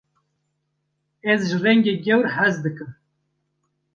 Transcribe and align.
Ez 1.31 1.41
ji 1.49 1.57
rengê 1.63 1.95
gewr 2.05 2.25
hez 2.35 2.55
dikim. 2.63 2.91